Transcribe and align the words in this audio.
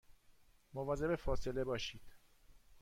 مواظب 0.73 1.15
فاصله 1.15 1.63
باشید 1.63 2.01